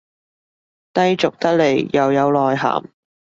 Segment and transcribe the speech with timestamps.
[0.95, 2.91] 低俗得來又有內涵